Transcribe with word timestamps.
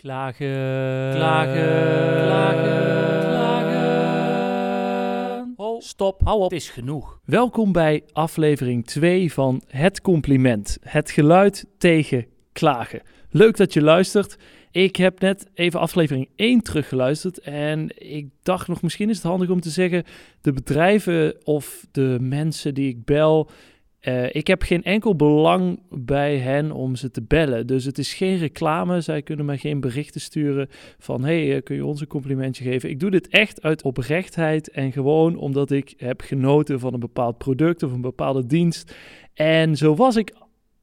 Klagen, 0.00 1.10
klagen, 1.14 2.24
klagen, 2.24 3.22
klagen. 3.22 4.72
Stop, 5.78 6.20
hou 6.24 6.38
op, 6.38 6.50
het 6.50 6.60
is 6.60 6.70
genoeg. 6.70 7.20
Welkom 7.24 7.72
bij 7.72 8.02
aflevering 8.12 8.86
2 8.86 9.32
van 9.32 9.62
Het 9.66 10.00
Compliment. 10.00 10.78
Het 10.80 11.10
geluid 11.10 11.66
tegen 11.78 12.26
klagen. 12.52 13.02
Leuk 13.30 13.56
dat 13.56 13.72
je 13.72 13.82
luistert. 13.82 14.36
Ik 14.70 14.96
heb 14.96 15.20
net 15.20 15.46
even 15.54 15.80
aflevering 15.80 16.28
1 16.36 16.62
teruggeluisterd 16.62 17.40
en 17.40 17.88
ik 17.98 18.28
dacht 18.42 18.68
nog, 18.68 18.82
misschien 18.82 19.08
is 19.10 19.16
het 19.16 19.26
handig 19.26 19.50
om 19.50 19.60
te 19.60 19.70
zeggen, 19.70 20.04
de 20.40 20.52
bedrijven 20.52 21.46
of 21.46 21.86
de 21.90 22.16
mensen 22.20 22.74
die 22.74 22.88
ik 22.88 23.04
bel, 23.04 23.50
uh, 24.00 24.34
ik 24.34 24.46
heb 24.46 24.62
geen 24.62 24.82
enkel 24.82 25.16
belang 25.16 25.82
bij 25.90 26.38
hen 26.38 26.72
om 26.72 26.96
ze 26.96 27.10
te 27.10 27.22
bellen. 27.22 27.66
Dus 27.66 27.84
het 27.84 27.98
is 27.98 28.14
geen 28.14 28.38
reclame. 28.38 29.00
Zij 29.00 29.22
kunnen 29.22 29.44
mij 29.44 29.58
geen 29.58 29.80
berichten 29.80 30.20
sturen 30.20 30.68
van: 30.98 31.24
hey, 31.24 31.56
uh, 31.56 31.62
kun 31.62 31.76
je 31.76 31.84
ons 31.84 32.00
een 32.00 32.06
complimentje 32.06 32.64
geven? 32.64 32.90
Ik 32.90 33.00
doe 33.00 33.10
dit 33.10 33.28
echt 33.28 33.62
uit 33.62 33.82
oprechtheid 33.82 34.70
en 34.70 34.92
gewoon 34.92 35.36
omdat 35.36 35.70
ik 35.70 35.94
heb 35.96 36.20
genoten 36.20 36.80
van 36.80 36.94
een 36.94 37.00
bepaald 37.00 37.38
product 37.38 37.82
of 37.82 37.92
een 37.92 38.00
bepaalde 38.00 38.46
dienst. 38.46 38.94
En 39.34 39.76
zo 39.76 39.94
was 39.94 40.16
ik 40.16 40.34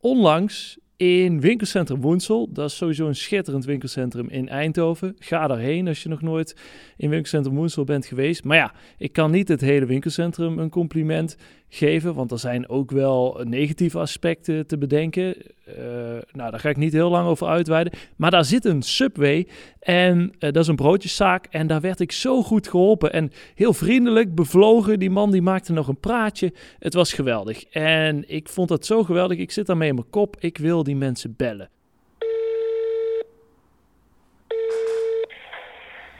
onlangs 0.00 0.78
in 0.96 1.40
winkelcentrum 1.40 2.00
Woensel. 2.00 2.52
Dat 2.52 2.70
is 2.70 2.76
sowieso 2.76 3.06
een 3.06 3.14
schitterend 3.14 3.64
winkelcentrum 3.64 4.28
in 4.28 4.48
Eindhoven. 4.48 5.14
Ga 5.18 5.46
daarheen 5.46 5.88
als 5.88 6.02
je 6.02 6.08
nog 6.08 6.22
nooit 6.22 6.56
in 6.96 7.10
winkelcentrum 7.10 7.54
Woensel 7.54 7.84
bent 7.84 8.06
geweest. 8.06 8.44
Maar 8.44 8.56
ja, 8.56 8.74
ik 8.98 9.12
kan 9.12 9.30
niet 9.30 9.48
het 9.48 9.60
hele 9.60 9.86
winkelcentrum 9.86 10.58
een 10.58 10.70
compliment 10.70 11.36
geven, 11.68 12.14
want 12.14 12.30
er 12.30 12.38
zijn 12.38 12.68
ook 12.68 12.90
wel 12.90 13.40
negatieve 13.44 13.98
aspecten 13.98 14.66
te 14.66 14.78
bedenken. 14.78 15.36
Uh, 15.68 15.74
nou, 16.32 16.50
daar 16.50 16.60
ga 16.60 16.68
ik 16.68 16.76
niet 16.76 16.92
heel 16.92 17.10
lang 17.10 17.28
over 17.28 17.46
uitweiden. 17.46 17.92
Maar 18.16 18.30
daar 18.30 18.44
zit 18.44 18.64
een 18.64 18.82
Subway 18.82 19.46
en 19.80 20.20
uh, 20.20 20.30
dat 20.38 20.56
is 20.56 20.66
een 20.66 20.76
broodjeszaak 20.76 21.46
en 21.46 21.66
daar 21.66 21.80
werd 21.80 22.00
ik 22.00 22.12
zo 22.12 22.42
goed 22.42 22.68
geholpen. 22.68 23.12
En 23.12 23.32
heel 23.54 23.72
vriendelijk, 23.72 24.34
bevlogen. 24.34 24.98
Die 24.98 25.10
man 25.10 25.30
die 25.30 25.42
maakte 25.42 25.72
nog 25.72 25.88
een 25.88 26.00
praatje. 26.00 26.52
Het 26.78 26.94
was 26.94 27.12
geweldig. 27.12 27.64
En 27.64 28.24
ik 28.28 28.48
vond 28.48 28.68
dat 28.68 28.86
zo 28.86 29.02
geweldig. 29.02 29.38
Ik 29.38 29.50
zit 29.50 29.66
daarmee 29.66 29.88
in 29.88 29.94
mijn 29.94 30.10
kop. 30.10 30.36
Ik 30.38 30.58
wil 30.58 30.82
die 30.82 30.96
mensen 30.96 31.34
bellen. 31.36 31.68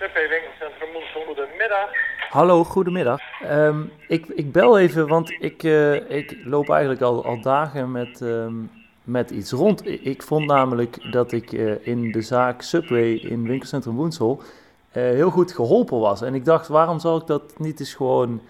Winkelcentrum 0.00 0.88
goedemiddag. 1.26 1.90
Hallo, 2.30 2.64
goedemiddag. 2.64 3.20
Um, 3.42 3.92
ik, 4.08 4.26
ik 4.26 4.52
bel 4.52 4.78
even, 4.78 5.08
want 5.08 5.30
ik, 5.30 5.62
uh, 5.62 6.10
ik 6.10 6.36
loop 6.44 6.70
eigenlijk 6.70 7.00
al, 7.00 7.24
al 7.24 7.40
dagen 7.40 7.92
met, 7.92 8.20
um, 8.20 8.70
met 9.02 9.30
iets 9.30 9.50
rond. 9.50 9.86
Ik 9.86 10.22
vond 10.22 10.46
namelijk 10.46 11.12
dat 11.12 11.32
ik 11.32 11.52
uh, 11.52 11.86
in 11.86 12.12
de 12.12 12.22
zaak 12.22 12.62
Subway 12.62 13.12
in 13.12 13.46
winkelcentrum 13.46 13.94
Woensel 13.94 14.42
uh, 14.42 14.44
heel 14.92 15.30
goed 15.30 15.52
geholpen 15.52 15.98
was. 15.98 16.22
En 16.22 16.34
ik 16.34 16.44
dacht, 16.44 16.68
waarom 16.68 16.98
zal 16.98 17.16
ik 17.16 17.26
dat 17.26 17.58
niet 17.58 17.80
eens 17.80 17.94
gewoon 17.94 18.42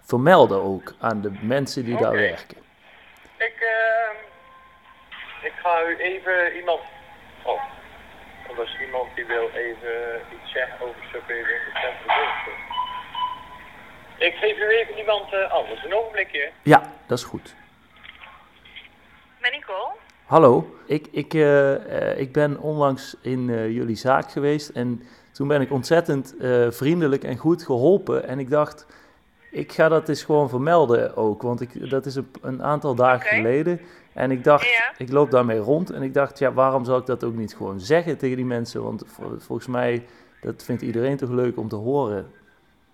vermelden 0.00 0.62
ook 0.62 0.94
aan 1.00 1.20
de 1.20 1.30
mensen 1.42 1.84
die 1.84 1.94
okay. 1.94 2.04
daar 2.04 2.16
werken? 2.16 2.56
Ik, 3.36 3.54
ehm, 3.60 4.16
ik 5.46 5.52
ga 5.62 5.82
u 5.88 5.96
even 5.96 6.56
iemand... 6.56 6.80
Oh, 7.42 7.60
er 8.48 8.62
is 8.62 8.76
iemand 8.86 9.08
die 9.14 9.26
wil 9.26 9.48
even 9.54 10.20
iets 10.34 10.52
zeggen 10.52 10.86
over 10.86 11.02
Subway 11.12 11.44
winkelcentrum 11.44 12.06
Woensel. 12.06 12.52
Ik 14.18 14.34
geef 14.34 14.58
u 14.58 14.68
even 14.68 14.98
iemand 14.98 15.32
uh, 15.32 15.52
anders. 15.52 15.84
Een 15.84 15.94
ogenblikje. 15.94 16.50
Ja, 16.62 16.92
dat 17.06 17.18
is 17.18 17.24
goed. 17.24 17.54
Met 19.40 19.52
Nicole? 19.52 19.92
Hallo, 20.24 20.76
ik, 20.86 21.06
ik, 21.10 21.34
uh, 21.34 21.70
uh, 21.70 22.18
ik 22.18 22.32
ben 22.32 22.60
onlangs 22.60 23.16
in 23.22 23.72
jullie 23.72 23.96
zaak 23.96 24.30
geweest 24.30 24.68
en 24.68 25.02
toen 25.32 25.48
ben 25.48 25.60
ik 25.60 25.70
ontzettend 25.70 26.34
vriendelijk 26.68 27.24
en 27.24 27.36
goed 27.36 27.62
geholpen. 27.62 28.26
En 28.26 28.38
ik 28.38 28.50
dacht, 28.50 28.86
ik 29.50 29.72
ga 29.72 29.88
dat 29.88 30.08
eens 30.08 30.22
gewoon 30.22 30.48
vermelden 30.48 31.16
ook, 31.16 31.42
want 31.42 31.60
ik, 31.60 31.90
dat 31.90 32.06
is 32.06 32.14
een, 32.14 32.30
een 32.42 32.62
aantal 32.62 32.94
dagen 32.94 33.26
okay. 33.26 33.36
geleden. 33.36 33.80
En 34.14 34.30
ik 34.30 34.44
dacht, 34.44 34.70
ja. 34.70 34.92
ik 34.96 35.12
loop 35.12 35.30
daarmee 35.30 35.58
rond 35.58 35.90
en 35.90 36.02
ik 36.02 36.14
dacht, 36.14 36.38
ja, 36.38 36.52
waarom 36.52 36.84
zou 36.84 37.00
ik 37.00 37.06
dat 37.06 37.24
ook 37.24 37.34
niet 37.34 37.56
gewoon 37.56 37.80
zeggen 37.80 38.18
tegen 38.18 38.36
die 38.36 38.44
mensen? 38.44 38.82
Want 38.82 39.04
volgens 39.38 39.66
mij, 39.66 40.06
dat 40.40 40.64
vindt 40.64 40.82
iedereen 40.82 41.16
toch 41.16 41.30
leuk 41.30 41.56
om 41.56 41.68
te 41.68 41.76
horen. 41.76 42.32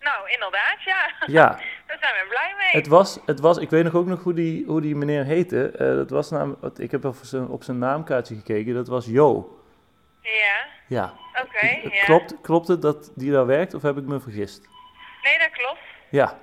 Nou, 0.01 0.31
inderdaad, 0.31 0.83
ja. 0.85 1.13
Ja. 1.27 1.49
Daar 1.87 1.99
zijn 2.01 2.13
we 2.13 2.27
blij 2.29 2.55
mee. 2.59 2.83
Het 2.83 2.87
was, 2.87 3.19
het 3.27 3.41
was, 3.41 3.59
ik 3.59 3.71
weet 3.71 3.85
nog 3.85 3.95
ook 3.95 4.07
nog 4.07 4.23
hoe 4.23 4.35
die, 4.35 4.65
hoe 4.67 4.81
die 4.81 4.97
meneer 4.97 5.25
heette. 5.25 5.73
Uh, 5.73 5.79
dat 5.79 6.11
was 6.11 6.31
namelijk, 6.31 6.79
ik 6.79 6.91
heb 6.91 7.05
op 7.05 7.17
zijn, 7.23 7.49
op 7.49 7.63
zijn 7.63 7.79
naamkaartje 7.79 8.35
gekeken, 8.35 8.75
dat 8.75 8.89
was 8.89 9.07
Jo. 9.07 9.59
Ja. 10.21 10.67
Ja. 10.87 11.15
Oké, 11.33 11.57
okay, 11.57 11.91
ja. 11.93 12.05
Klopt, 12.05 12.35
klopt 12.43 12.69
het 12.69 12.83
dat 12.83 13.13
die 13.15 13.33
daar 13.33 13.47
werkt 13.47 13.75
of 13.75 13.83
heb 13.83 13.97
ik 13.97 14.05
me 14.05 14.21
vergist? 14.21 14.69
Nee, 15.23 15.39
dat 15.39 15.51
klopt. 15.51 15.81
Ja. 16.11 16.39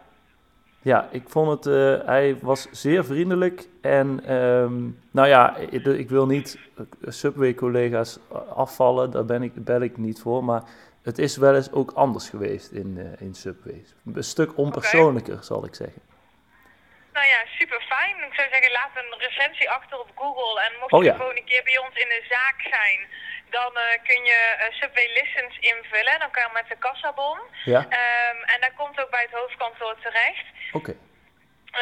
Ja, 0.87 1.07
ik 1.11 1.29
vond 1.29 1.49
het, 1.49 1.65
uh, 1.73 2.05
hij 2.05 2.37
was 2.41 2.67
zeer 2.71 3.05
vriendelijk 3.05 3.67
en 3.81 4.33
um, 4.33 4.99
nou 5.11 5.27
ja, 5.27 5.55
ik, 5.55 5.85
ik 5.85 6.09
wil 6.09 6.25
niet 6.25 6.59
Subway-collega's 7.01 8.19
afvallen, 8.55 9.11
daar 9.11 9.25
ben 9.25 9.43
ik, 9.43 9.51
bel 9.63 9.81
ik 9.81 9.97
niet 9.97 10.19
voor, 10.21 10.43
maar 10.43 10.63
het 11.03 11.17
is 11.17 11.37
wel 11.37 11.55
eens 11.55 11.71
ook 11.71 11.91
anders 11.91 12.29
geweest 12.29 12.71
in, 12.71 12.97
uh, 12.97 13.27
in 13.27 13.33
Subways. 13.33 13.95
Een 14.15 14.23
stuk 14.23 14.57
onpersoonlijker, 14.57 15.33
okay. 15.33 15.45
zal 15.45 15.65
ik 15.65 15.75
zeggen. 15.75 16.01
Nou 17.13 17.27
ja, 17.33 17.39
super 17.59 17.81
fijn. 17.81 18.15
Ik 18.29 18.33
zou 18.39 18.47
zeggen, 18.51 18.71
laat 18.71 18.93
een 19.01 19.19
recensie 19.27 19.69
achter 19.69 19.99
op 19.99 20.09
Google. 20.15 20.61
En 20.65 20.71
mocht 20.79 20.93
oh, 20.93 21.03
je 21.03 21.09
ja. 21.09 21.15
gewoon 21.15 21.37
een 21.37 21.51
keer 21.51 21.63
bij 21.63 21.77
ons 21.85 21.95
in 22.03 22.09
de 22.15 22.23
zaak 22.29 22.59
zijn, 22.75 22.99
dan 23.49 23.71
uh, 23.73 23.83
kun 24.07 24.21
je 24.31 24.39
uh, 24.55 24.73
Subway 24.79 25.09
Listens 25.17 25.55
invullen. 25.59 26.19
Dan 26.19 26.31
kan 26.31 26.43
je 26.43 26.49
met 26.53 26.67
de 26.69 26.77
kassabon. 26.85 27.39
Ja. 27.65 27.79
Um, 27.79 28.39
en 28.53 28.59
dat 28.61 28.73
komt 28.75 29.01
ook 29.01 29.09
bij 29.09 29.25
het 29.27 29.39
hoofdkantoor 29.39 29.95
terecht. 30.01 30.45
Oké. 30.71 30.77
Okay. 30.77 30.97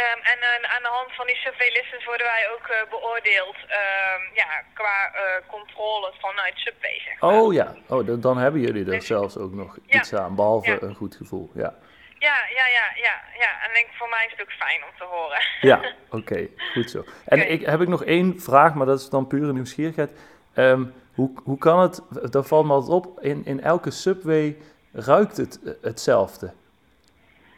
Um, 0.01 0.19
en 0.31 0.39
uh, 0.41 0.73
aan 0.75 0.85
de 0.87 0.93
hand 0.97 1.11
van 1.15 1.27
die 1.27 1.35
survey 1.35 1.71
listens 1.71 2.05
worden 2.05 2.25
wij 2.25 2.43
ook 2.53 2.67
beoordeeld 2.89 3.57
um, 3.81 4.23
ja, 4.33 4.49
qua 4.73 5.11
controle 5.47 6.13
vanuit 6.19 6.57
Subway. 6.57 6.99
Zeg 7.05 7.19
maar. 7.19 7.33
Oh 7.33 7.53
ja, 7.53 7.75
oh, 7.87 8.05
dan, 8.07 8.21
dan 8.21 8.37
hebben 8.37 8.61
jullie 8.61 8.85
er 8.85 8.91
dus, 8.91 9.07
zelfs 9.07 9.37
ook 9.37 9.51
nog 9.51 9.77
ja. 9.85 9.99
iets 9.99 10.13
aan, 10.13 10.35
behalve 10.35 10.71
ja. 10.71 10.77
een 10.81 10.95
goed 10.95 11.15
gevoel. 11.15 11.51
Ja. 11.53 11.73
Ja, 12.19 12.37
ja, 12.55 12.67
ja, 12.67 12.87
ja, 12.95 13.21
ja. 13.39 13.63
En 13.63 13.73
denk, 13.73 13.87
voor 13.93 14.09
mij 14.09 14.25
is 14.25 14.31
het 14.31 14.41
ook 14.41 14.51
fijn 14.51 14.83
om 14.83 14.89
te 14.97 15.03
horen. 15.03 15.41
Ja, 15.61 15.77
oké, 16.09 16.15
okay, 16.15 16.51
goed 16.73 16.89
zo. 16.89 17.03
En 17.25 17.39
okay. 17.39 17.51
ik, 17.51 17.65
heb 17.65 17.81
ik 17.81 17.87
nog 17.87 18.03
één 18.03 18.41
vraag, 18.41 18.73
maar 18.73 18.85
dat 18.85 18.99
is 18.99 19.09
dan 19.09 19.27
pure 19.27 19.53
nieuwsgierigheid. 19.53 20.11
Um, 20.55 20.93
hoe, 21.15 21.31
hoe 21.43 21.57
kan 21.57 21.79
het, 21.79 22.01
daar 22.31 22.43
valt 22.43 22.65
me 22.65 22.73
altijd 22.73 23.05
op, 23.05 23.21
in, 23.21 23.45
in 23.45 23.61
elke 23.61 23.91
Subway 23.91 24.57
ruikt 24.93 25.37
het 25.37 25.59
hetzelfde? 25.81 26.53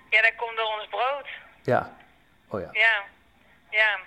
Ja, 0.09 0.21
dat 0.21 0.35
komt 0.35 0.57
door 0.57 0.73
ons 0.79 0.87
brood. 0.89 1.27
Ja, 1.63 1.97
Oh 2.49 2.59
ja. 2.59 2.69
Ja, 2.71 3.03
ja. 3.69 3.99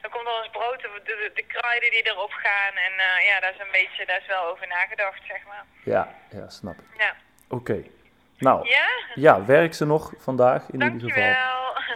Dan 0.00 0.10
komt 0.10 0.26
er 0.26 0.38
ons 0.38 0.50
brood, 0.50 0.80
de, 0.80 1.00
de, 1.04 1.30
de, 1.34 1.42
kruiden 1.42 1.90
die 1.90 2.02
erop 2.02 2.30
gaan. 2.30 2.74
En 2.74 2.92
uh, 2.92 3.26
ja, 3.26 3.40
daar 3.40 3.52
is 3.54 3.60
een 3.60 3.72
beetje, 3.72 4.06
daar 4.06 4.20
is 4.20 4.26
wel 4.26 4.44
over 4.46 4.66
nagedacht, 4.66 5.20
zeg 5.28 5.44
maar. 5.46 5.64
Ja, 5.84 6.14
ja, 6.30 6.48
snap 6.48 6.74
ik. 6.78 6.98
Ja. 6.98 7.14
Oké. 7.48 7.72
Okay. 7.72 7.90
Nou, 8.38 8.68
ja? 8.68 8.88
ja, 9.14 9.44
werk 9.44 9.74
ze 9.74 9.84
nog 9.84 10.12
vandaag 10.18 10.68
in 10.70 10.82
ieder 10.82 11.10
geval. 11.10 11.34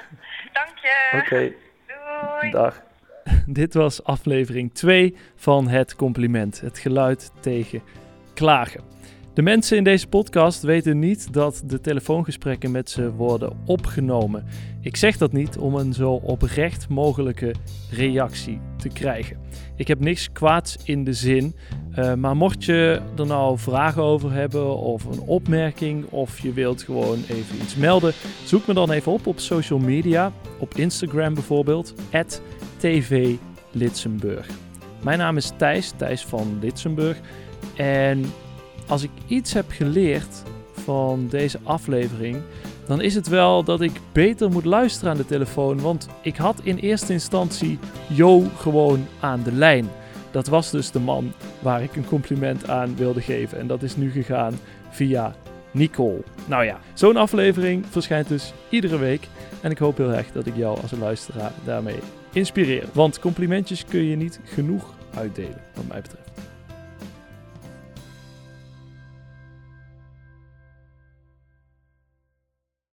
Dank 0.59 0.79
je. 0.79 1.11
Oké. 1.15 1.25
Okay. 1.25 1.57
Doei. 1.87 2.51
Dag. 2.51 2.83
Dit 3.47 3.75
was 3.75 4.05
aflevering 4.05 4.75
2 4.75 5.17
van 5.37 5.69
Het 5.69 5.97
Compliment. 5.97 6.61
Het 6.61 6.79
geluid 6.79 7.33
tegen 7.41 7.83
klagen. 8.35 8.81
De 9.35 9.43
mensen 9.43 9.77
in 9.77 9.85
deze 9.85 10.07
podcast 10.07 10.63
weten 10.63 10.99
niet 10.99 11.33
dat 11.33 11.63
de 11.67 11.81
telefoongesprekken 11.81 12.71
met 12.71 12.91
ze 12.91 13.13
worden 13.13 13.53
opgenomen. 13.65 14.45
Ik 14.81 14.97
zeg 14.97 15.17
dat 15.17 15.33
niet 15.33 15.59
om 15.59 15.75
een 15.75 15.93
zo 15.93 16.13
oprecht 16.13 16.89
mogelijke 16.89 17.55
reactie 17.91 18.61
te 18.77 18.89
krijgen. 18.89 19.37
Ik 19.77 19.89
heb 19.89 20.01
niks 20.01 20.33
kwaads 20.33 20.77
in 20.85 21.05
de 21.05 21.13
zin, 21.13 21.55
uh, 21.99 22.15
maar 22.15 22.37
mocht 22.37 22.65
je 22.65 23.01
er 23.17 23.27
nou 23.27 23.59
vragen 23.59 24.03
over 24.03 24.33
hebben 24.33 24.77
of 24.77 25.05
een 25.05 25.21
opmerking 25.21 26.05
of 26.11 26.39
je 26.39 26.53
wilt 26.53 26.83
gewoon 26.83 27.19
even 27.29 27.57
iets 27.63 27.77
melden, 27.77 28.13
zoek 28.45 28.67
me 28.67 28.75
dan 28.75 28.91
even 28.91 29.13
op 29.13 29.27
op 29.27 29.39
social 29.39 29.79
media, 29.79 30.33
op 30.59 30.75
Instagram 30.75 31.35
bijvoorbeeld, 31.35 31.95
@tvlitsenburg. 32.83 34.47
Mijn 35.03 35.19
naam 35.19 35.37
is 35.37 35.53
Thijs, 35.57 35.93
Thijs 35.97 36.25
van 36.25 36.59
Litsenburg 36.61 37.19
en 37.77 38.25
als 38.89 39.03
ik 39.03 39.11
iets 39.27 39.53
heb 39.53 39.71
geleerd 39.71 40.43
van 40.73 41.27
deze 41.31 41.59
aflevering, 41.63 42.37
dan 42.87 43.01
is 43.01 43.15
het 43.15 43.29
wel 43.29 43.65
dat 43.65 43.81
ik 43.81 44.01
beter 44.13 44.51
moet 44.51 44.65
luisteren 44.65 45.11
aan 45.11 45.17
de 45.17 45.27
telefoon. 45.27 45.81
Want 45.81 46.09
ik 46.23 46.37
had 46.37 46.61
in 46.63 46.77
eerste 46.77 47.13
instantie 47.13 47.79
Jo 48.07 48.43
gewoon 48.57 49.07
aan 49.21 49.43
de 49.43 49.53
lijn. 49.53 49.89
Dat 50.31 50.47
was 50.47 50.71
dus 50.71 50.91
de 50.91 51.01
man 51.01 51.33
waar 51.61 51.83
ik 51.83 51.97
een 51.97 52.07
compliment 52.07 52.69
aan 52.69 52.97
wilde 52.97 53.21
geven. 53.21 53.59
En 53.59 53.67
dat 53.67 53.83
is 53.83 53.97
nu 53.97 54.11
gegaan 54.11 54.55
via 54.91 55.35
Nicole. 55.71 56.23
Nou 56.47 56.65
ja, 56.65 56.79
zo'n 56.95 57.17
aflevering 57.17 57.87
verschijnt 57.91 58.29
dus 58.29 58.53
iedere 58.69 58.99
week. 58.99 59.29
En 59.61 59.71
ik 59.71 59.79
hoop 59.79 59.97
heel 59.97 60.13
erg 60.13 60.33
dat 60.33 60.47
ik 60.47 60.57
jou 60.57 60.81
als 60.81 60.91
luisteraar 60.91 61.53
daarmee 61.65 61.99
inspireer. 62.33 62.89
Want 62.93 63.19
complimentjes 63.19 63.85
kun 63.85 64.03
je 64.05 64.17
niet 64.17 64.41
genoeg 64.45 64.95
uitdelen, 65.15 65.61
wat 65.75 65.87
mij 65.89 66.01
betreft. 66.01 66.42